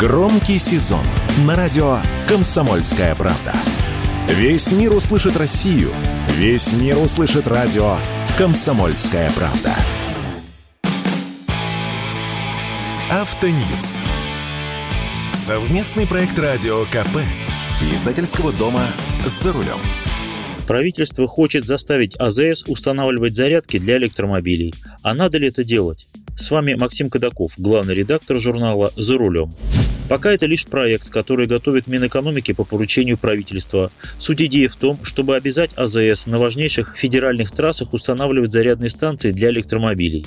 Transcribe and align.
Громкий 0.00 0.58
сезон 0.58 1.04
на 1.44 1.54
радио 1.54 1.98
«Комсомольская 2.26 3.14
правда». 3.14 3.52
Весь 4.28 4.72
мир 4.72 4.94
услышит 4.94 5.36
Россию. 5.36 5.90
Весь 6.38 6.72
мир 6.72 6.96
услышит 6.96 7.46
радио 7.46 7.98
«Комсомольская 8.38 9.30
правда». 9.32 9.74
Автоньюз. 13.10 14.00
Совместный 15.34 16.06
проект 16.06 16.38
радио 16.38 16.86
КП. 16.86 17.18
Издательского 17.92 18.54
дома 18.54 18.86
«За 19.26 19.52
рулем». 19.52 19.78
Правительство 20.66 21.26
хочет 21.26 21.66
заставить 21.66 22.18
АЗС 22.18 22.64
устанавливать 22.68 23.34
зарядки 23.34 23.78
для 23.78 23.98
электромобилей. 23.98 24.72
А 25.02 25.12
надо 25.12 25.36
ли 25.36 25.48
это 25.48 25.62
делать? 25.62 26.06
С 26.38 26.50
вами 26.50 26.72
Максим 26.72 27.10
Кадаков, 27.10 27.52
главный 27.58 27.94
редактор 27.94 28.40
журнала 28.40 28.94
«За 28.96 29.18
рулем». 29.18 29.52
Пока 30.10 30.32
это 30.32 30.46
лишь 30.46 30.66
проект, 30.66 31.08
который 31.08 31.46
готовит 31.46 31.86
Минэкономики 31.86 32.50
по 32.50 32.64
поручению 32.64 33.16
правительства. 33.16 33.92
Суть 34.18 34.42
идеи 34.42 34.66
в 34.66 34.74
том, 34.74 34.98
чтобы 35.04 35.36
обязать 35.36 35.70
АЗС 35.76 36.26
на 36.26 36.36
важнейших 36.36 36.96
федеральных 36.96 37.52
трассах 37.52 37.94
устанавливать 37.94 38.50
зарядные 38.50 38.90
станции 38.90 39.30
для 39.30 39.50
электромобилей. 39.50 40.26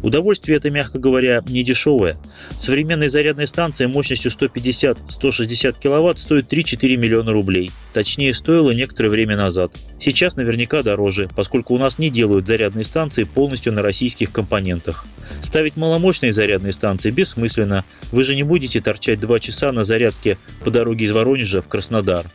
Удовольствие 0.00 0.58
это, 0.58 0.70
мягко 0.70 1.00
говоря, 1.00 1.42
не 1.48 1.64
дешевое. 1.64 2.16
Современная 2.56 3.08
зарядная 3.08 3.46
станция 3.46 3.88
мощностью 3.88 4.30
150-160 4.30 5.74
кВт 5.82 6.18
стоит 6.20 6.52
3-4 6.52 6.96
миллиона 6.96 7.32
рублей. 7.32 7.72
Точнее, 7.92 8.32
стоила 8.32 8.70
некоторое 8.70 9.08
время 9.08 9.36
назад. 9.36 9.72
Сейчас 9.98 10.36
наверняка 10.36 10.84
дороже, 10.84 11.28
поскольку 11.34 11.74
у 11.74 11.78
нас 11.78 11.98
не 11.98 12.10
делают 12.10 12.46
зарядные 12.46 12.84
станции 12.84 13.24
полностью 13.24 13.72
на 13.72 13.82
российских 13.82 14.30
компонентах. 14.30 15.04
Ставить 15.42 15.76
маломощные 15.76 16.32
зарядные 16.32 16.72
станции 16.72 17.10
бессмысленно. 17.10 17.84
Вы 18.12 18.22
же 18.22 18.36
не 18.36 18.44
будете 18.44 18.80
торчать 18.80 19.15
2 19.16 19.40
часа 19.40 19.72
на 19.72 19.84
зарядке 19.84 20.38
по 20.64 20.70
дороге 20.70 21.04
из 21.04 21.12
Воронежа 21.12 21.60
в 21.60 21.68
Краснодар. 21.68 22.26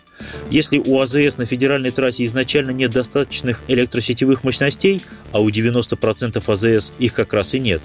Если 0.50 0.80
у 0.80 1.00
АЗС 1.00 1.38
на 1.38 1.46
федеральной 1.46 1.92
трассе 1.92 2.24
изначально 2.26 2.72
нет 2.72 2.92
достаточных 2.92 3.62
электросетевых 3.68 4.44
мощностей, 4.44 5.02
а 5.32 5.40
у 5.40 5.50
90% 5.50 6.44
АЗС 6.46 6.94
их 7.00 7.14
как 7.14 7.34
раз 7.34 7.54
и 7.54 7.60
нет, 7.60 7.82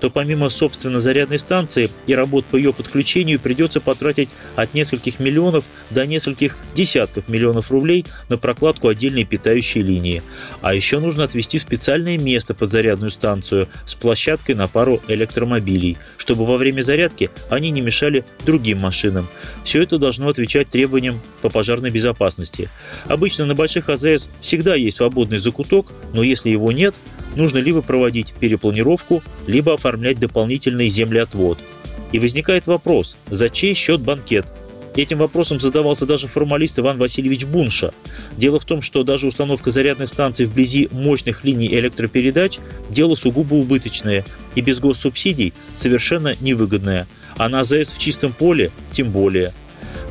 то 0.00 0.10
помимо 0.10 0.50
собственно 0.50 1.00
зарядной 1.00 1.38
станции 1.38 1.90
и 2.06 2.14
работ 2.14 2.44
по 2.44 2.56
ее 2.56 2.72
подключению 2.72 3.40
придется 3.40 3.80
потратить 3.80 4.28
от 4.56 4.74
нескольких 4.74 5.18
миллионов 5.18 5.64
до 5.90 6.06
нескольких 6.06 6.56
десятков 6.74 7.28
миллионов 7.28 7.70
рублей 7.70 8.04
на 8.28 8.36
прокладку 8.36 8.88
отдельной 8.88 9.24
питающей 9.24 9.82
линии. 9.82 10.22
А 10.60 10.74
еще 10.74 11.00
нужно 11.00 11.24
отвести 11.24 11.58
специальное 11.58 12.18
место 12.18 12.54
под 12.54 12.70
зарядную 12.70 13.10
станцию 13.10 13.68
с 13.86 13.94
площадкой 13.94 14.54
на 14.54 14.68
пару 14.68 15.02
электромобилей, 15.08 15.96
чтобы 16.18 16.44
во 16.44 16.56
время 16.56 16.82
зарядки 16.82 17.30
они 17.48 17.70
не 17.70 17.80
мешали 17.80 18.24
другим 18.44 18.78
машинам. 18.78 19.26
Все 19.64 19.82
это 19.82 19.98
должно 19.98 20.28
отвечать 20.28 20.68
требованиям 20.68 21.20
по 21.42 21.48
пожарной 21.48 21.90
безопасности. 21.90 22.68
Обычно 23.06 23.46
на 23.46 23.54
больших 23.54 23.88
АЗС 23.88 24.30
всегда 24.40 24.74
есть 24.74 24.96
свободный 24.98 25.38
закуток, 25.38 25.92
но 26.12 26.22
если 26.22 26.50
его 26.50 26.72
нет, 26.72 26.94
нужно 27.36 27.58
либо 27.58 27.82
проводить 27.82 28.34
перепланировку, 28.38 29.22
либо 29.46 29.74
оформлять 29.74 30.18
дополнительный 30.18 30.88
землеотвод. 30.88 31.58
И 32.12 32.18
возникает 32.18 32.66
вопрос, 32.66 33.16
за 33.28 33.48
чей 33.48 33.74
счет 33.74 34.00
банкет? 34.00 34.52
Этим 34.96 35.18
вопросом 35.18 35.60
задавался 35.60 36.04
даже 36.04 36.26
формалист 36.26 36.78
Иван 36.78 36.98
Васильевич 36.98 37.44
Бунша. 37.44 37.92
Дело 38.36 38.58
в 38.58 38.64
том, 38.64 38.82
что 38.82 39.04
даже 39.04 39.26
установка 39.26 39.70
зарядной 39.70 40.08
станции 40.08 40.44
вблизи 40.44 40.88
мощных 40.90 41.44
линий 41.44 41.68
электропередач– 41.68 42.58
дело 42.90 43.14
сугубо 43.14 43.54
убыточное 43.54 44.24
и 44.54 44.60
без 44.60 44.80
госсубсидий 44.80 45.54
совершенно 45.74 46.34
невыгодное, 46.40 47.06
а 47.36 47.48
на 47.48 47.60
АЗС 47.60 47.92
в 47.92 47.98
чистом 47.98 48.32
поле 48.32 48.70
тем 48.90 49.10
более– 49.10 49.52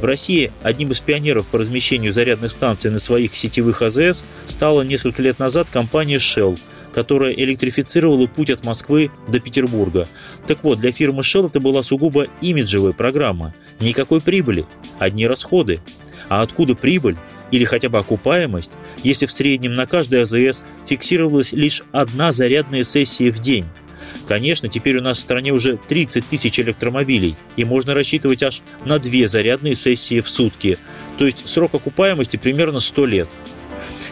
в 0.01 0.05
России 0.05 0.51
одним 0.63 0.91
из 0.91 1.01
пионеров 1.01 1.47
по 1.47 1.59
размещению 1.59 2.13
зарядных 2.13 2.51
станций 2.51 2.89
на 2.89 2.99
своих 2.99 3.35
сетевых 3.35 3.81
АЗС 3.81 4.23
стала 4.45 4.81
несколько 4.83 5.21
лет 5.21 5.39
назад 5.39 5.67
компания 5.69 6.15
Shell, 6.15 6.57
которая 6.99 7.31
электрифицировала 7.31 8.27
путь 8.27 8.49
от 8.49 8.65
Москвы 8.65 9.09
до 9.29 9.39
Петербурга. 9.39 10.05
Так 10.47 10.65
вот, 10.65 10.81
для 10.81 10.91
фирмы 10.91 11.21
Shell 11.21 11.45
это 11.45 11.61
была 11.61 11.81
сугубо 11.81 12.27
имиджевая 12.41 12.91
программа. 12.91 13.53
Никакой 13.79 14.19
прибыли, 14.19 14.65
одни 14.97 15.25
расходы. 15.25 15.79
А 16.27 16.41
откуда 16.41 16.75
прибыль 16.75 17.15
или 17.51 17.63
хотя 17.63 17.87
бы 17.87 17.99
окупаемость, 17.99 18.71
если 19.01 19.27
в 19.27 19.31
среднем 19.31 19.75
на 19.75 19.85
каждой 19.85 20.23
АЗС 20.23 20.61
фиксировалась 20.89 21.53
лишь 21.53 21.83
одна 21.93 22.33
зарядная 22.33 22.83
сессия 22.83 23.31
в 23.31 23.39
день? 23.39 23.63
Конечно, 24.27 24.67
теперь 24.67 24.97
у 24.97 25.01
нас 25.01 25.19
в 25.19 25.21
стране 25.21 25.53
уже 25.53 25.77
30 25.77 26.27
тысяч 26.27 26.59
электромобилей, 26.59 27.37
и 27.55 27.63
можно 27.63 27.93
рассчитывать 27.93 28.43
аж 28.43 28.61
на 28.83 28.99
две 28.99 29.29
зарядные 29.29 29.75
сессии 29.75 30.19
в 30.19 30.27
сутки, 30.27 30.77
то 31.17 31.25
есть 31.25 31.47
срок 31.47 31.75
окупаемости 31.75 32.35
примерно 32.35 32.81
100 32.81 33.05
лет. 33.05 33.29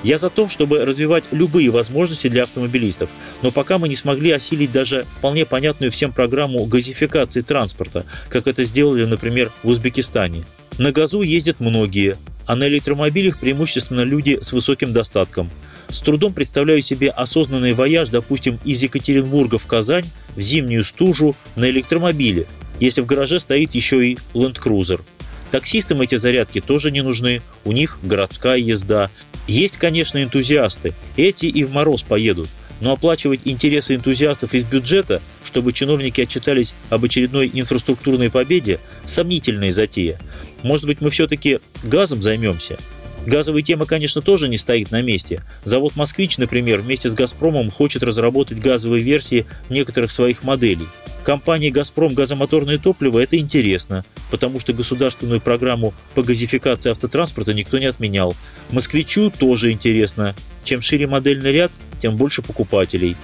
Я 0.07 0.17
за 0.17 0.29
то, 0.29 0.47
чтобы 0.47 0.85
развивать 0.85 1.25
любые 1.31 1.69
возможности 1.69 2.29
для 2.29 2.43
автомобилистов, 2.43 3.09
но 3.41 3.51
пока 3.51 3.77
мы 3.77 3.89
не 3.89 3.95
смогли 3.97 4.31
осилить 4.31 4.71
даже 4.71 5.05
вполне 5.17 5.45
понятную 5.45 5.91
всем 5.91 6.13
программу 6.13 6.63
газификации 6.63 7.41
транспорта, 7.41 8.05
как 8.29 8.47
это 8.47 8.63
сделали, 8.63 9.03
например, 9.03 9.51
в 9.63 9.67
Узбекистане. 9.67 10.45
На 10.77 10.93
газу 10.93 11.23
ездят 11.23 11.59
многие, 11.59 12.15
а 12.45 12.55
на 12.55 12.69
электромобилях 12.69 13.37
преимущественно 13.37 14.05
люди 14.05 14.39
с 14.41 14.53
высоким 14.53 14.93
достатком. 14.93 15.51
С 15.89 15.99
трудом 15.99 16.31
представляю 16.31 16.81
себе 16.81 17.09
осознанный 17.09 17.73
вояж, 17.73 18.07
допустим, 18.07 18.61
из 18.63 18.81
Екатеринбурга 18.81 19.57
в 19.57 19.65
Казань 19.65 20.05
в 20.37 20.39
зимнюю 20.39 20.85
стужу 20.85 21.35
на 21.57 21.69
электромобиле, 21.69 22.45
если 22.79 23.01
в 23.01 23.07
гараже 23.07 23.41
стоит 23.41 23.75
еще 23.75 24.07
и 24.07 24.17
Land 24.33 24.61
Cruiser. 24.63 25.01
Таксистам 25.51 26.01
эти 26.01 26.15
зарядки 26.15 26.59
тоже 26.59 26.91
не 26.91 27.01
нужны, 27.01 27.41
у 27.63 27.71
них 27.71 27.99
городская 28.03 28.57
езда. 28.57 29.09
Есть, 29.47 29.77
конечно, 29.77 30.21
энтузиасты, 30.21 30.93
эти 31.15 31.45
и 31.45 31.63
в 31.63 31.71
мороз 31.71 32.03
поедут, 32.03 32.49
но 32.81 32.91
оплачивать 32.91 33.41
интересы 33.45 33.95
энтузиастов 33.95 34.53
из 34.53 34.65
бюджета, 34.65 35.21
чтобы 35.45 35.71
чиновники 35.71 36.21
отчитались 36.21 36.73
об 36.89 37.05
очередной 37.05 37.49
инфраструктурной 37.53 38.29
победе, 38.29 38.79
сомнительная 39.05 39.71
затея. 39.71 40.19
Может 40.63 40.85
быть, 40.85 40.99
мы 40.99 41.09
все-таки 41.11 41.59
газом 41.83 42.21
займемся? 42.21 42.77
Газовая 43.25 43.61
тема, 43.61 43.85
конечно, 43.85 44.21
тоже 44.21 44.47
не 44.47 44.57
стоит 44.57 44.91
на 44.91 45.01
месте. 45.01 45.43
Завод 45.65 45.95
«Москвич», 45.95 46.37
например, 46.37 46.79
вместе 46.79 47.09
с 47.09 47.13
«Газпромом» 47.13 47.71
хочет 47.71 48.03
разработать 48.03 48.59
газовые 48.59 49.03
версии 49.03 49.45
некоторых 49.69 50.11
своих 50.11 50.43
моделей. 50.43 50.87
Компании 51.27 51.71
«Газпром» 51.71 52.13
газомоторное 52.13 52.77
топливо– 52.77 53.19
это 53.21 53.37
интересно, 53.37 54.05
потому 54.31 54.61
что 54.61 54.71
государственную 54.71 55.41
программу 55.41 55.93
по 56.15 56.23
газификации 56.23 56.89
автотранспорта 56.89 57.53
никто 57.53 57.79
не 57.79 57.85
отменял. 57.85 58.33
«Москвичу» 58.71 59.29
тоже 59.29 59.73
интересно. 59.73 60.35
Чем 60.63 60.81
шире 60.81 61.05
модельный 61.05 61.51
ряд, 61.51 61.73
тем 61.99 62.15
больше 62.15 62.41
покупателей. 62.41 63.17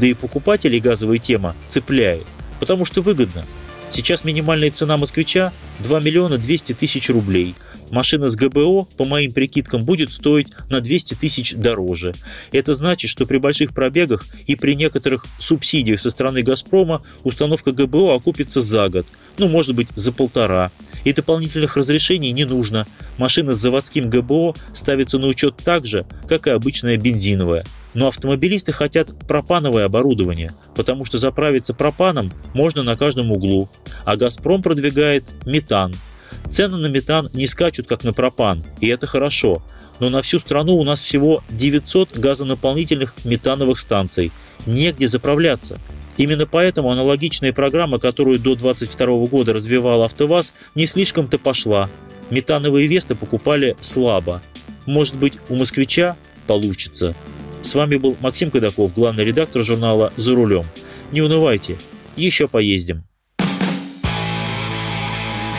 Да 0.00 0.06
и 0.06 0.14
покупателей 0.14 0.80
газовая 0.80 1.18
тема 1.18 1.54
цепляет, 1.68 2.24
потому 2.60 2.86
что 2.86 3.02
выгодно. 3.02 3.44
Сейчас 3.90 4.24
минимальная 4.24 4.70
цена 4.70 4.96
москвича 4.96 5.52
2 5.80 6.00
миллиона 6.00 6.38
200 6.38 6.72
тысяч 6.72 7.10
рублей– 7.10 7.54
машина 7.90 8.28
с 8.28 8.36
ГБО, 8.36 8.86
по 8.96 9.04
моим 9.04 9.32
прикидкам, 9.32 9.84
будет 9.84 10.12
стоить 10.12 10.48
на 10.68 10.80
200 10.80 11.14
тысяч 11.14 11.54
дороже. 11.54 12.14
Это 12.52 12.74
значит, 12.74 13.10
что 13.10 13.26
при 13.26 13.38
больших 13.38 13.74
пробегах 13.74 14.26
и 14.46 14.56
при 14.56 14.74
некоторых 14.74 15.26
субсидиях 15.38 16.00
со 16.00 16.10
стороны 16.10 16.42
«Газпрома» 16.42 17.02
установка 17.24 17.72
ГБО 17.72 18.14
окупится 18.14 18.60
за 18.60 18.88
год, 18.88 19.06
ну, 19.38 19.48
может 19.48 19.74
быть, 19.74 19.88
за 19.94 20.12
полтора. 20.12 20.70
И 21.04 21.12
дополнительных 21.12 21.76
разрешений 21.76 22.30
не 22.32 22.44
нужно. 22.44 22.86
Машина 23.16 23.54
с 23.54 23.58
заводским 23.58 24.10
ГБО 24.10 24.54
ставится 24.74 25.18
на 25.18 25.28
учет 25.28 25.56
так 25.56 25.86
же, 25.86 26.04
как 26.28 26.46
и 26.46 26.50
обычная 26.50 26.98
бензиновая. 26.98 27.64
Но 27.94 28.08
автомобилисты 28.08 28.72
хотят 28.72 29.08
пропановое 29.26 29.86
оборудование, 29.86 30.52
потому 30.76 31.04
что 31.04 31.18
заправиться 31.18 31.74
пропаном 31.74 32.32
можно 32.54 32.82
на 32.82 32.96
каждом 32.96 33.32
углу, 33.32 33.68
а 34.04 34.16
«Газпром» 34.16 34.62
продвигает 34.62 35.24
метан– 35.44 35.94
Цены 36.50 36.78
на 36.78 36.86
метан 36.88 37.28
не 37.32 37.46
скачут, 37.46 37.86
как 37.86 38.02
на 38.02 38.12
пропан, 38.12 38.64
и 38.80 38.88
это 38.88 39.06
хорошо. 39.06 39.62
Но 40.00 40.08
на 40.08 40.20
всю 40.22 40.40
страну 40.40 40.76
у 40.76 40.84
нас 40.84 41.00
всего 41.00 41.42
900 41.50 42.16
газонаполнительных 42.16 43.14
метановых 43.24 43.78
станций. 43.78 44.32
Негде 44.66 45.06
заправляться. 45.06 45.78
Именно 46.16 46.46
поэтому 46.46 46.90
аналогичная 46.90 47.52
программа, 47.52 47.98
которую 47.98 48.38
до 48.38 48.56
2022 48.56 49.26
года 49.26 49.52
развивал 49.52 50.02
АвтоВАЗ, 50.02 50.52
не 50.74 50.86
слишком-то 50.86 51.38
пошла. 51.38 51.88
Метановые 52.30 52.86
Весты 52.88 53.14
покупали 53.14 53.76
слабо. 53.80 54.42
Может 54.86 55.16
быть, 55.16 55.38
у 55.48 55.54
москвича 55.54 56.16
получится. 56.46 57.14
С 57.62 57.74
вами 57.74 57.96
был 57.96 58.16
Максим 58.20 58.50
Кадаков, 58.50 58.92
главный 58.92 59.24
редактор 59.24 59.62
журнала 59.62 60.12
«За 60.16 60.34
рулем». 60.34 60.64
Не 61.12 61.22
унывайте, 61.22 61.78
еще 62.16 62.48
поездим. 62.48 63.04